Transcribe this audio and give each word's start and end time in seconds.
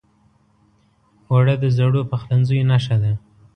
اوړه 1.29 1.55
د 1.63 1.65
زړو 1.77 2.01
پخلنځیو 2.11 2.67
نښه 2.69 2.95
ده 3.03 3.13